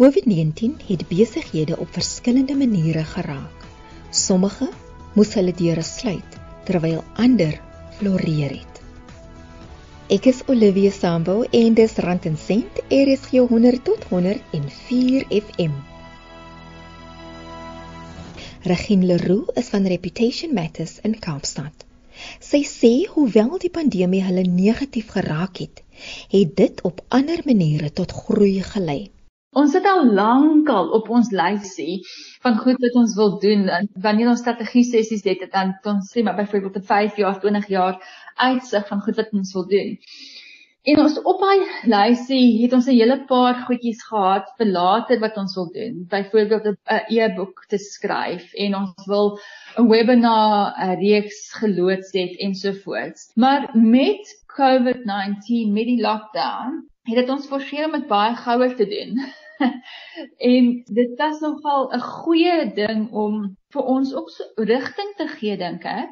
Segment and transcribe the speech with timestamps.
[0.00, 3.64] COVID-19 het besighede op verskillende maniere geraak.
[4.10, 4.68] Sommige
[5.12, 7.58] moes hulle deure sluit terwyl ander
[7.98, 8.80] floreer het.
[10.08, 15.76] Ek is Olivia Sambo en dis Rand en Sent RSG 100 tot 104 FM.
[18.72, 21.84] Regine Leroux is van Reputation Matters in Kaapstad.
[22.40, 25.84] Sy sê hoewel die pandemie hulle negatief geraak het,
[26.32, 29.10] het dit op ander maniere tot groei gelei.
[29.58, 31.96] Ons het al lankal op ons lysie
[32.44, 33.64] van goed wat ons wil doen.
[34.04, 37.96] Wanneer ons strategie sessies het, dan ons sê maar byvoorbeeld 'n 5 jaar, 20 jaar
[38.36, 39.98] uitsig van goed wat ons wil doen.
[40.82, 45.36] En ons op daai lysie het ons 'n hele paar goedjies gehad vir later wat
[45.36, 46.06] ons wil doen.
[46.14, 46.78] Byvoorbeeld 'n
[47.18, 49.38] e-boek te skryf en ons wil
[49.76, 53.32] 'n webinar reeks geloods het ensovoorts.
[53.34, 58.86] Maar met COVID-19, met die lockdown, het dit ons forceer om dit baie gouer te
[58.86, 59.20] doen.
[60.52, 65.56] en dit was nogal 'n goeie ding om vir ons ook so rigting te gee
[65.56, 66.10] dink ek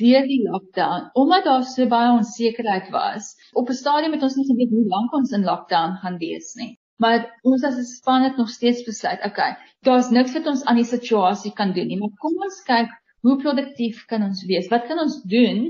[0.00, 3.34] deur die lockdown omdat daar so baie onsekerheid was.
[3.52, 6.78] Op 'n stadium het ons nie geweet hoe lank ons in lockdown gaan wees nie.
[7.02, 10.76] Maar ons as 'n span het nog steeds besluit, okay, daar's niks wat ons aan
[10.76, 12.90] die situasie kan doen nie, maar kom ons kyk
[13.26, 14.68] hoe produktief kan ons wees?
[14.72, 15.64] Wat kan ons doen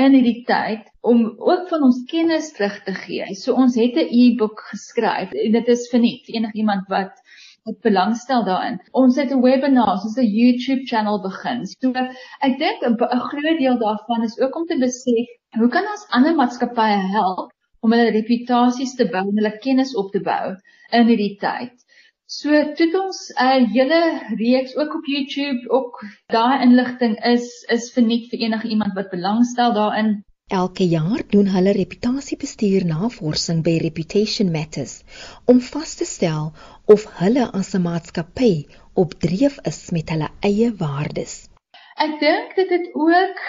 [0.00, 3.26] in hierdie tyd om ook van ons kennis terug te gee?
[3.34, 7.20] So ons het 'n e-boek geskryf en dit is vir net enigiemand wat
[7.64, 8.78] wat belangstel daarin.
[8.92, 11.66] Ons het 'n webinar, ons het 'n YouTube channel begin.
[11.66, 11.92] So
[12.46, 12.96] ek dink 'n
[13.30, 15.28] groot deel daarvan is ook om te besef
[15.60, 20.12] hoe kan ons ander maatskappye help om hulle reputasies te bou en hulle kennis op
[20.12, 20.56] te bou
[20.92, 21.83] in hierdie tyd.
[22.26, 24.00] So toe ons 'n uh, hele
[24.36, 29.74] reeks ook op YouTube ook daai inligting is is verniet vir enige iemand wat belangstel
[29.76, 30.24] daarin.
[30.48, 35.02] Elke jaar doen hulle reputasiebestuur navorsing by Reputation Matters
[35.44, 36.52] om vas te stel
[36.94, 38.54] of hulle as 'n maatskappy
[38.94, 41.34] op dreef is met hulle eie waardes.
[42.06, 43.42] Ek dink dit het ook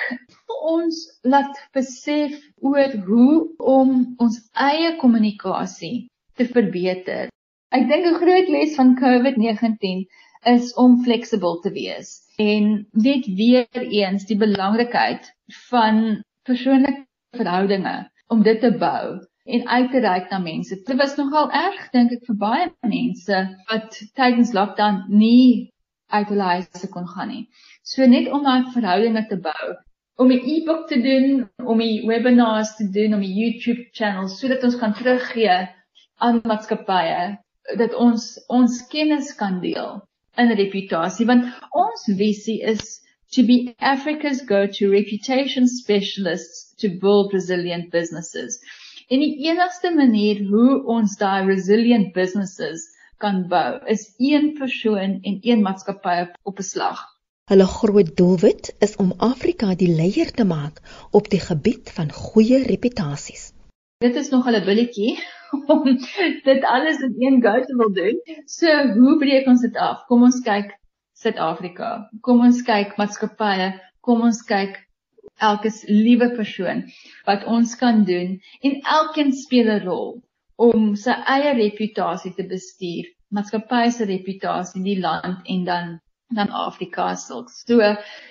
[0.47, 7.31] vir ons laat besef oor hoe om ons eie kommunikasie te verbeter.
[7.73, 10.05] Ek dink 'n groot les van COVID-19
[10.51, 13.67] is om fleksibel te wees en net weer
[14.01, 15.31] eens die belangrikheid
[15.69, 17.05] van persoonlike
[17.37, 17.95] verhoudinge
[18.27, 20.77] om dit te bou en uit te reik na mense.
[20.85, 25.71] Dit was nogal erg dink ek vir baie mense wat tydens lockdown nie
[26.13, 27.45] uit hulle huise kon gaan nie.
[27.83, 29.71] So net om daai verhoudinge te bou,
[30.21, 34.63] om 'n e-book te doen, om 'n webinars te doen, om 'n YouTube channel sodat
[34.63, 35.57] ons kan teruggee
[36.17, 37.37] aan maatskappye
[37.77, 40.01] dat ons ons kennis kan deel
[40.37, 43.01] in reputasie want ons visie is
[43.35, 48.59] to be Africa's go-to reputation specialists to build resilient businesses.
[49.09, 52.85] En die enigste manier hoe ons daai resilient businesses
[53.23, 57.03] kan bou is een persoon en een maatskappy op 'n slag.
[57.51, 60.81] Hulle groot doelwit is om Afrika die leier te maak
[61.11, 63.44] op die gebied van goeie reputasies.
[64.03, 65.11] Dit is nog 'n billetjie
[65.73, 65.83] om
[66.43, 68.17] dit alles in een go te wil doen.
[68.45, 70.05] So, hoe breek ons dit af?
[70.05, 70.73] Kom ons kyk
[71.13, 72.09] Suid-Afrika.
[72.21, 73.69] Kom ons kyk maatskappye.
[74.01, 74.75] Kom ons kyk
[75.47, 76.83] elke liewe persoon
[77.29, 80.11] wat ons kan doen en elkeen speel 'n rol
[80.67, 85.99] om sy eie reputasie te bestuur, maatskappy se reputasie die land en dan
[86.35, 87.47] dan Afrika self.
[87.49, 87.79] So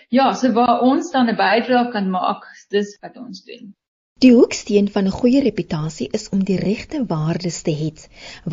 [0.08, 3.74] ja, so waar ons dan 'n bydrae kan maak, dis wat ons doen.
[4.22, 7.88] Die hoeksteen van 'n goeie reputasie is om die regte waardes te hê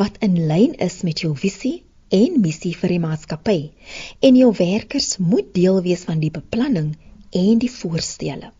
[0.00, 1.84] wat in lyn is met jou visie
[2.18, 3.54] en missie vir die maatskappy
[4.28, 6.90] en jou werkers moet deel wees van die beplanning
[7.42, 8.50] en die voorstelle.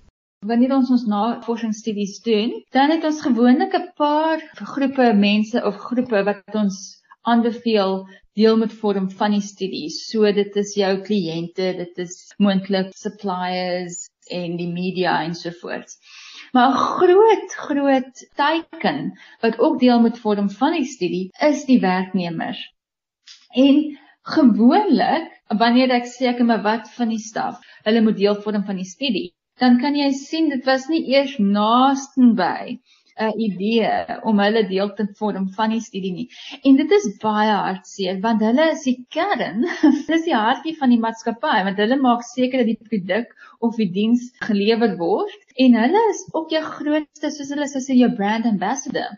[0.53, 4.41] Wanneer ons ons navorsingsstudies doen, dan het ons gewoonlik 'n paar
[4.73, 6.81] groepe mense of groepe wat ons
[7.23, 8.07] aanbeveel
[8.41, 10.01] deel met vorm van die studies.
[10.09, 15.99] So dit is jou kliënte, dit is moontlik suppliers en die media ensovoorts.
[16.53, 21.81] Maar 'n groot groot teken wat ook deel moet vorm van die studie is die
[21.81, 22.61] werknemers.
[23.65, 27.57] En gewoonlik wanneer ek ek maar wat van die staf,
[27.87, 31.39] hulle moet deel vorm van die studie, dan kan jy sien dit was nie eers
[31.39, 32.79] naastenby
[33.21, 36.29] 'n idee om hulle deel te vorm van die studie nie.
[36.69, 39.67] En dit is baie hartseer want hulle is die kern,
[40.11, 43.91] dis die hartjie van die maatskappy want hulle maak seker dat die produk of die
[43.99, 49.13] diens gelewer word en hulle is ook jou grootste soos hulle sê jou brand ambassador.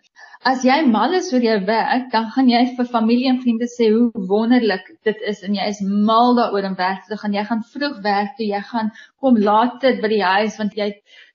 [0.45, 3.87] As jy mal is oor jou werk, dan gaan jy vir familie en vriende sê
[3.95, 5.81] hoe wonderlik dit is en jy is
[6.11, 7.33] mal daaroor om werk te gaan.
[7.33, 8.91] Jy gaan vroeg werk toe, jy gaan
[9.25, 10.91] kom laat by die huis want jy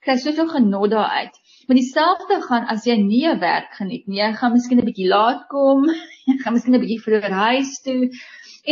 [0.06, 4.18] kry soveel genot daaruit Maar dieselfde gaan as jy nie 'n werk geniet nie.
[4.18, 5.84] Jy gaan miskien 'n bietjie laat kom,
[6.30, 8.10] jy gaan miskien 'n bietjie vroeër huis toe.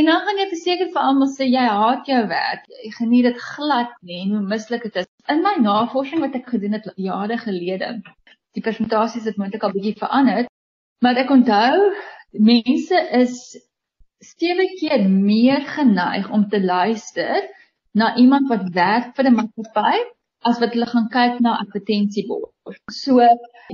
[0.02, 2.66] En dan gaan jy verseker vir almal sê jy haat jou werk.
[2.86, 5.10] Jy geniet dit glad nie en hoe mislik dit is.
[5.30, 7.94] In my navorsing wat ek gedoen het jare gelede,
[8.58, 10.50] die persentasies het moontlik al bietjie verander,
[11.06, 11.94] maar ek onthou
[12.50, 13.38] mense is
[14.26, 17.46] steeds keer meer geneig om te luister
[17.94, 22.52] na iemand wat werk vir 'n maatskappy as wat hulle gaan kyk na advertensiebord.
[22.92, 23.24] So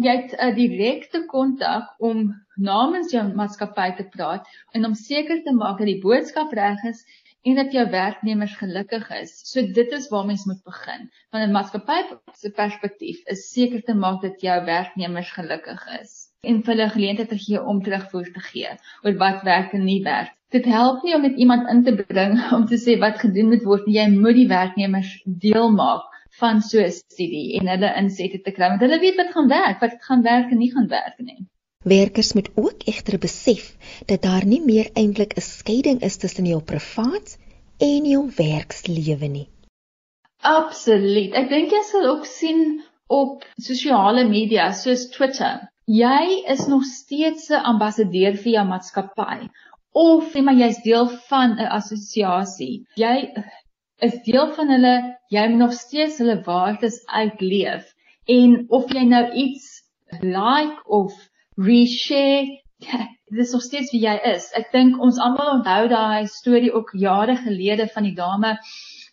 [0.06, 5.54] jy het 'n direkte kontak om namens jou maatskappy te praat en om seker te
[5.54, 7.04] maak dat die boodskap reg is
[7.44, 9.32] en dat jou werknemers gelukkig is.
[9.52, 11.10] So dit is waar mens moet begin.
[11.32, 12.00] Van 'n maatskappy
[12.34, 17.30] se perspektief is seker te maak dat jou werknemers gelukkig is en vir hulle geleentheid
[17.30, 18.72] te gee om terugvoer te gee
[19.04, 20.34] oor wat werk en nie werk.
[20.52, 23.64] Dit help nie om met iemand in te bring om te sê wat gedoen moet
[23.64, 23.96] word nie.
[24.00, 28.70] Jy moet die werknemers deel maak van so 'n studie en hulle insette te kry
[28.74, 31.42] want hulle weet wat gaan werk, wat gaan werk en nie gaan werk nie.
[31.84, 33.76] Werkers moet ook egter besef
[34.06, 37.38] dat daar nie meer eintlik 'n skeiding is tussen jou privaat
[37.78, 39.48] en jou werkslewe nie.
[40.42, 41.34] Absoluut.
[41.34, 45.70] Ek dink jy sal ook sien op sosiale media soos Twitter.
[45.86, 49.50] Jy is nog steeds 'n ambassadeur vir jou maatskappy
[49.94, 52.86] of sê maar jy's deel van 'n assosiasie.
[52.96, 53.34] Jy
[54.06, 54.94] is deel van hulle,
[55.32, 57.86] jy moet nog steeds hulle waardes uitleef.
[58.30, 59.70] En of jy nou iets
[60.22, 61.16] like of
[61.56, 62.60] reshare,
[63.34, 64.50] dit is nog steeds wie jy is.
[64.60, 68.58] Ek dink ons almal onthou daai storie ook jare gelede van die dame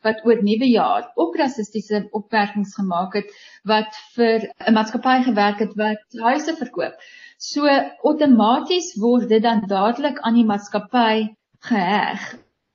[0.04, 3.32] wat oor nuwe jaar ook rassistiese opmerkings gemaak het
[3.68, 6.94] wat vir 'n maatskappy gewerk het wat huise verkoop.
[7.38, 11.28] So outomaties word dit dan dadelik aan die maatskappy
[11.68, 12.30] geheg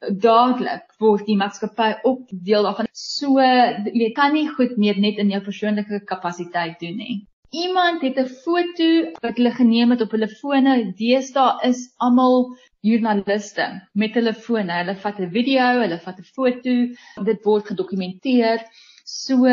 [0.10, 2.90] dadelik word die maatskappy ook deel daarvan.
[2.92, 7.16] So jy kan nie goed meer net in jou persoonlike kapasiteit doen nie.
[7.56, 8.88] Iemand het 'n foto
[9.24, 10.94] wat hulle geneem het op hulle fone.
[10.98, 14.72] Deesdae is almal joernaliste met hulle fone.
[14.72, 16.74] Hulle vat 'n video, hulle vat 'n foto,
[17.30, 18.60] dit word gedokumenteer.
[19.06, 19.46] So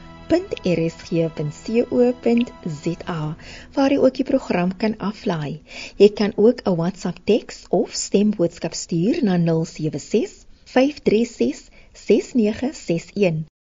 [3.78, 5.62] waar jy ook die program kan aflaai.
[6.02, 13.57] Jy kan ook 'n WhatsApp teks of stemboodskap stuur na 076 536 6961.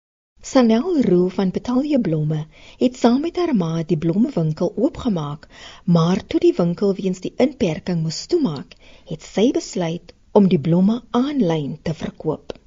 [0.43, 2.45] Sanel Roo van Betalje Blomme
[2.77, 5.45] het saam met haar ma die blommewinkel oopgemaak,
[5.85, 8.73] maar toe die winkel weens die inperking moes toemaak,
[9.05, 12.57] het sy besluit om die blomme aanlyn te verkoop.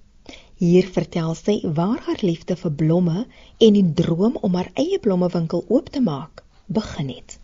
[0.63, 3.27] Hier vertel sy waar haar liefde vir blomme
[3.59, 7.41] en die droom om haar eie blommewinkel oop te maak begin het.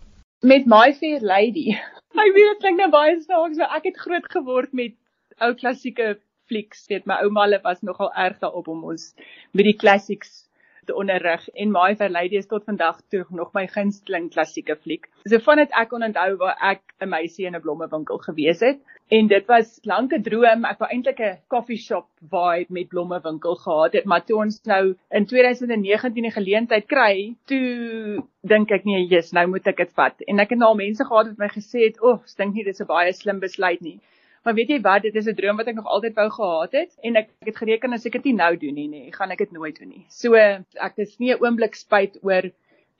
[0.46, 1.74] Met My Fair Lady.
[2.22, 4.94] Ek weet dit klink nou baie snaaks, maar ek het groot geword met
[5.42, 6.20] ou klassieke
[6.50, 6.86] flieks.
[6.92, 9.14] Weet my ouma was nogal erg daarop om ons
[9.52, 10.50] met die classics
[10.90, 15.06] te onderrig en My Fair Lady is tot vandag toe nog my gunsteling klassieke fliek.
[15.30, 18.80] So vandat ek kon onthou waar ek 'n meisie in 'n blommewinkel gewees het
[19.18, 20.64] en dit was lank 'n droom.
[20.64, 24.94] Ek wou eintlik 'n coffee shop vibe met blommewinkel gehad het, maar toe ons nou
[25.10, 30.20] in 2019 'n geleentheid kry, toe dink ek nee, jy's nou moet ek dit vat.
[30.26, 32.64] En ek het nou al mense gehad wat my gesê het, "Oef, ek dink nie
[32.64, 34.00] dis 'n baie slim besluit nie."
[34.42, 36.92] Maar weet jy wat, dit is 'n droom wat ek nog altyd wou gehad het
[37.02, 39.52] en ek het gereken as ek dit nie nou doen nie, nee, gaan ek dit
[39.52, 40.06] nooit doen nie.
[40.08, 42.50] So ek is nie 'n oomblik spyt oor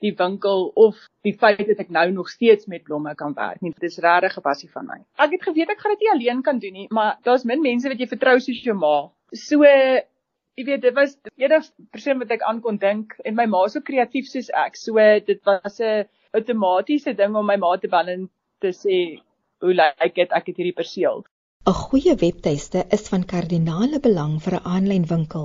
[0.01, 3.73] die winkel of die feit dat ek nou nog steeds met blomme kan werk nie.
[3.73, 4.99] Dit is regtig 'n passie van my.
[5.17, 7.87] Ek het geweet ek gaan dit nie alleen kan doen nie, maar daar's min mense
[7.89, 9.09] wat jy vertrou soos jou ma.
[9.33, 13.45] So jy weet dit was die enigste persoon wat ek aan kon dink en my
[13.45, 14.75] ma is so kreatief soos ek.
[14.75, 14.95] So
[15.25, 18.29] dit was 'n outomatiese ding om my ma te bel en
[18.59, 19.21] te sê
[19.61, 21.23] hoe lyk dit ek het hierdie perseel.
[21.69, 25.43] 'n Goeie webtuiste is van kardinale belang vir 'n aanlyn winkel,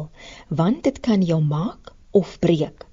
[0.61, 2.87] want dit kan jou maak of breek.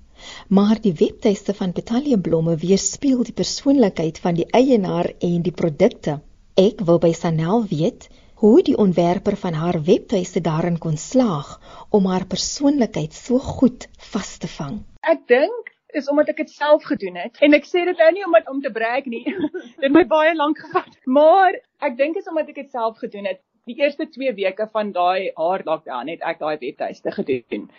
[0.57, 6.19] Maar die webtuiste van Betalie Blomme weerspieël die persoonlikheid van die eienaar en die produkte.
[6.55, 8.09] Ek wil by Sanel weet
[8.43, 14.37] hoe die ontwerper van haar webtuiste daarin kon slaag om haar persoonlikheid so goed vas
[14.37, 14.83] te vang.
[14.99, 17.37] Ek dink is omdat ek dit self gedoen het.
[17.45, 19.23] En ek sê dit nou nie omdat om te brag nie.
[19.29, 20.97] dit het my baie lank gevat.
[21.05, 23.41] Maar ek dink is omdat ek dit self gedoen het.
[23.69, 27.69] Die eerste 2 weke van daai haar lockdown het ek daai webtuiste gedoen.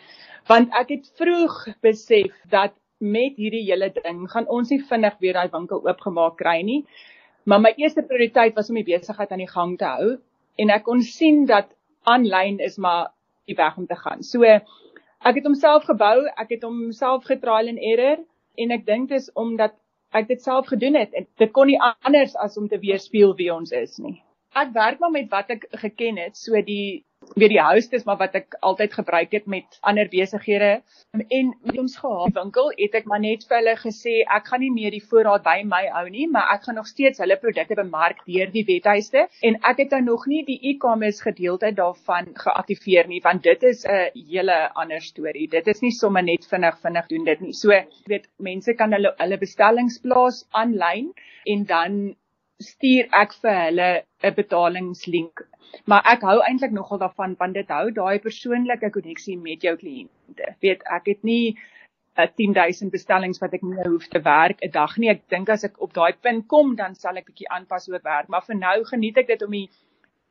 [0.48, 2.72] Want ek het vroeg besef dat
[3.04, 6.84] met hierdie hele ding gaan ons nie vinnig weer daai winkel oopgemaak kry nie.
[7.44, 10.14] Maar my eerste prioriteit was om die besigheid aan die gang te hou
[10.56, 11.68] en ek kon sien dat
[12.08, 13.10] aanlyn is maar
[13.48, 14.22] die weg om te gaan.
[14.22, 14.44] So
[15.24, 18.20] ek het homself gebou, ek het homself getrial en error
[18.60, 19.74] en ek dink dis omdat
[20.14, 23.50] ek dit self gedoen het en dit kon nie anders as om te weerspieël wie
[23.54, 24.20] ons is nie.
[24.54, 27.02] Ek werk maar met wat ek geken het, so die
[27.34, 30.82] weer die host is maar wat ek altyd gebruik het met ander besighede.
[31.12, 34.72] En met ons gehad winkel het ek maar net vir hulle gesê ek gaan nie
[34.74, 38.22] meer die voorraad by my hou nie maar ek gaan nog steeds hulle produkte bemark
[38.28, 43.22] deur die webtuiste en ek het nou nog nie die e-commerce gedeelte daarvan geaktiveer nie
[43.24, 45.48] want dit is 'n hele ander storie.
[45.48, 47.52] Dit is nie sommer net vinnig vinnig doen dit nie.
[47.52, 47.70] So
[48.06, 51.12] weet mense kan hulle hulle bestellings plaas aanlyn
[51.44, 52.16] en dan
[52.62, 53.90] stuur ek vir hulle
[54.22, 55.46] 'n betalingslink
[55.90, 60.50] maar ek hou eintlik nogal daarvan want dit hou daai persoonlike koneksie met jou kliënte.
[60.64, 64.70] Weet, ek het nie 'n uh, 10000 bestellings wat ek nie hoef te werk 'n
[64.70, 65.10] dag nie.
[65.10, 68.04] Ek dink as ek op daai punt kom, dan sal ek bietjie aanpas hoe ek
[68.04, 69.68] werk, maar vir nou geniet ek dit om die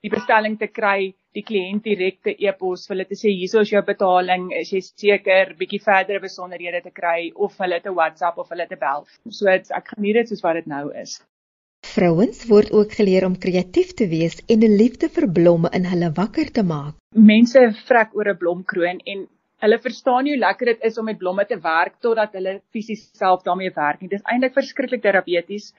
[0.04, 3.82] die bestelling te kry, die kliënt direkte e-pos vir hulle te sê hierso is jou
[3.82, 8.68] betaling, is jy seker bietjie verdere besonderhede te kry of hulle te WhatsApp of hulle
[8.68, 9.08] te bel.
[9.30, 11.22] So ek geniet dit soos wat dit nou is.
[11.94, 16.08] Vrouens word ook geleer om kreatief te wees en 'n liefde vir blomme in hulle
[16.20, 16.96] wakker te maak.
[17.32, 19.20] Mense vrek oor 'n blomkroon en
[19.66, 23.04] hulle verstaan nie hoe lekker dit is om met blomme te werk totdat hulle fisies
[23.22, 24.10] self daarmee werk nie.
[24.10, 25.74] Dit is eintlik verskriklik terapeuties.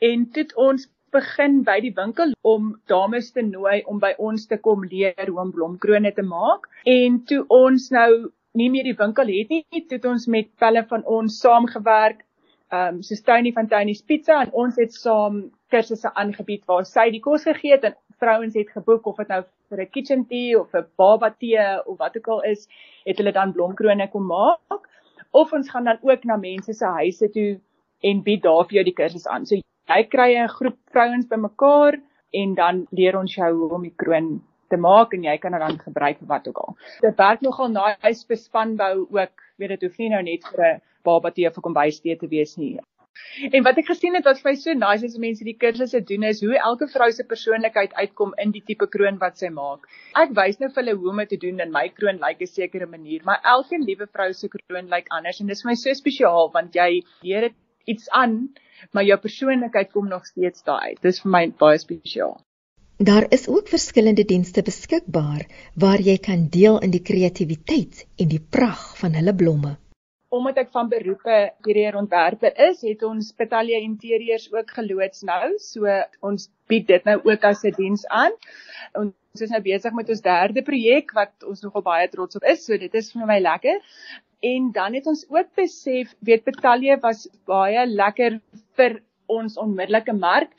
[0.00, 4.58] En toe ons begin by die winkel om dames te nooi om by ons te
[4.58, 6.66] kom leer hoe om blomkrone te maak.
[6.84, 8.10] En toe ons nou
[8.54, 12.26] nie meer die winkel het nie, het ons met pelle van ons saamgewerk
[12.72, 15.36] ehm um, soos Tony van Tony's Pizza en ons het saam
[15.70, 19.42] kursusse aangebied waar sy die kos gegee het en vrouens het geboek of dit nou
[19.70, 22.68] vir 'n kitchen tea of 'n baba tee of wat ook al is,
[23.04, 24.88] het hulle dan blomkrone kom maak
[25.30, 27.60] of ons gaan dan ook na mense se huise toe
[28.02, 29.46] en bied daar vir jou die kursus aan.
[29.46, 32.00] So jy kry 'n groep vrouens bymekaar
[32.32, 35.60] en dan leer ons jou hoe om die kroon te maak en jy kan dit
[35.60, 36.76] dan gebruik vir wat ook al.
[37.04, 39.46] Dit werk nogal nice vir spanbou ook.
[39.56, 42.56] Weet dit hoef nie nou net vir 'n baba tee of kombuis tee te wees
[42.56, 42.76] nie.
[43.56, 46.00] En wat ek gesien het wat vir my so nice is as mense die kursusse
[46.10, 49.86] doen is hoe elke vrou se persoonlikheid uitkom in die tipe kroon wat sy maak.
[50.22, 52.52] Ek wys nou vir hulle hoe om dit te doen en my kroon lyk 'n
[52.52, 55.76] sekere manier, maar elke liewe vrou se kroon lyk anders en dit is vir my
[55.84, 56.90] so spesiaal want jy
[57.22, 57.56] leer dit
[57.86, 58.36] iets aan,
[58.92, 61.00] maar jou persoonlikheid kom nog steeds daar uit.
[61.02, 62.36] Dis vir my baie spesiaal.
[62.98, 65.42] Daar is ook verskillende dienste beskikbaar
[65.74, 69.76] waar jy kan deel in die kreatiwiteit en die pragt van hulle blomme
[70.36, 75.54] omdat ek van beroepe interieurontwerper is, het ons Betalia Interieurs ook geloods nou.
[75.62, 75.86] So
[76.20, 78.32] ons bied dit nou ook as 'n diens aan.
[78.94, 82.64] Ons is nou besig met ons derde projek wat ons nogal baie trots op is.
[82.64, 83.80] So dit is vir my lekker.
[84.40, 88.40] En dan het ons ook besef, weet Betalia was baie lekker
[88.76, 90.50] vir ons onmiddellike mark,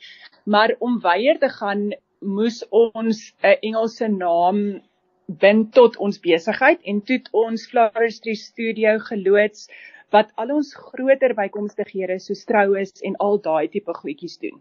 [0.44, 4.80] maar om weier te gaan moes ons 'n Engelse naam
[5.26, 9.68] bind tot ons besigheid en toe ons Floristry Studio geloods
[10.10, 14.56] wat al ons groter bykomstighede soos troues en al daai tipe goedjies doen.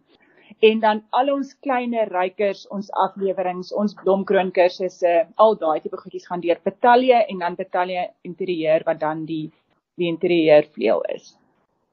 [0.60, 6.28] En dan al ons kleiner rykers, ons afleweringe, ons blomkroon kursusse, al daai tipe goedjies
[6.28, 9.52] gaan deur Betalie en dan Betalie interieur wat dan die
[9.98, 11.32] die interieur vleuel is.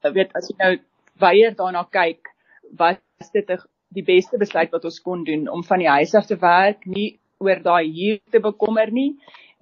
[0.04, 0.74] Ek weet as jy nou
[1.22, 2.28] weier daarna kyk,
[2.76, 3.48] wat is dit
[3.94, 7.18] die beste besluit wat ons kon doen om van die huis af te werk, nie
[7.38, 9.14] oor daai huur te bekommer nie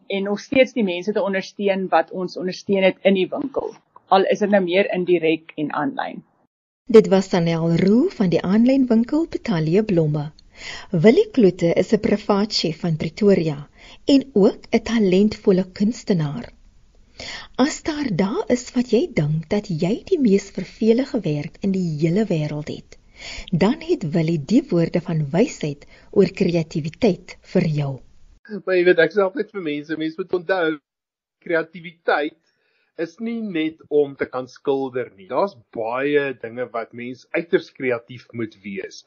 [0.09, 3.73] en nog steeds die mense te ondersteun wat ons ondersteun het in die winkel.
[4.13, 6.23] Al is dit nou meer indirek en aanlyn.
[6.93, 10.31] Dit was Sanel Roo van die aanlyn winkel Betalie Blomme.
[11.05, 13.69] Willie Kloete is 'n privaat chef van Pretoria
[14.15, 16.53] en ook 'n talentvolle kunstenaar.
[17.57, 21.89] As daar daar is wat jy dink dat jy die mees vervelige werk in die
[22.03, 22.99] hele wêreld het,
[23.51, 27.93] dan het Willie die woorde van wysheid oor kreatiwiteit vir jou.
[28.65, 30.79] Maar jy weet ek sê altyd vir mense, mense moet onthou
[31.43, 32.39] kreatiwiteit
[33.01, 35.29] is nie net om te kan skilder nie.
[35.31, 39.03] Daar's baie dinge wat mens uiters kreatief moet wees.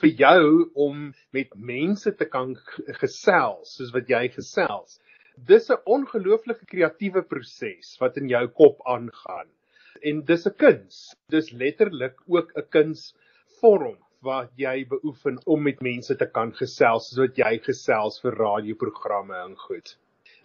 [0.00, 0.44] Vir jou
[0.86, 2.54] om met mense te kan
[3.02, 5.00] gesels soos wat jy gesels.
[5.36, 9.48] Dis 'n ongelooflike kreatiewe proses wat in jou kop aangaan.
[10.02, 11.14] En dis 'n kuns.
[11.28, 12.68] Dis letterlik ook 'n
[13.60, 18.36] kunsvorm wat jy beoefen om met mense te kan gesels soos wat jy gesels vir
[18.38, 19.96] radioprogramme en goed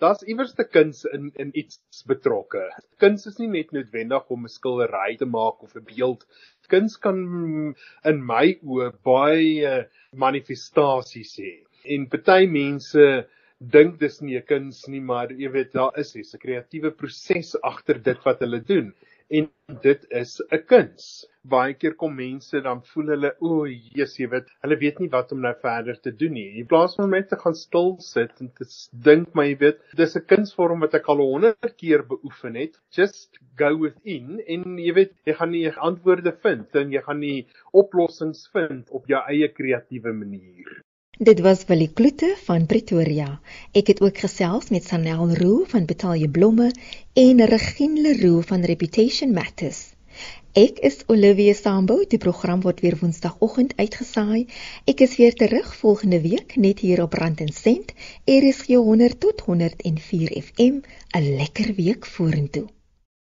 [0.03, 2.63] daar's iewers te kuns in in iets betrokke.
[2.99, 6.25] Kuns is nie net noodwendig om 'n skildery te maak of 'n beeld.
[6.67, 11.53] Kuns kan in my oë baie manifestasies hê.
[11.85, 13.27] En party mense
[13.59, 18.03] dink dis nie 'n kuns nie, maar jy weet daar is 'n kreatiewe proses agter
[18.03, 18.93] dit wat hulle doen
[19.27, 19.47] en
[19.81, 21.25] dit is 'n kuns.
[21.53, 25.31] Baie keer kom mense dan voel hulle, o, Jesus, jy weet, hulle weet nie wat
[25.31, 26.47] om nou verder te doen nie.
[26.61, 28.65] In plaas van net te gaan stil sit en te
[29.09, 32.79] dink, maar jy weet, dis 'n kunsvorm wat ek al 100 keer beoefen het.
[32.91, 37.47] Just go within en jy weet, jy gaan nie antwoorde vind en jy gaan nie
[37.73, 40.84] oplossings vind op jou eie kreatiewe manier.
[41.17, 43.39] Dit was Willie Kloete van Pretoria.
[43.71, 46.73] Ek het ook gesels met Sanel Roo van Betalje Blomme
[47.13, 49.93] en Regine Leroux van Reputation Matters.
[50.51, 52.03] Ek is Olivia Sambo.
[52.07, 54.45] Die program word weer Woensdagoggend uitgesaai.
[54.83, 57.95] Ek is weer terug volgende week net hier op Rand en Sent.
[58.25, 60.83] RSG 100 tot 104 FM.
[61.15, 62.67] 'n Lekker week vorentoe.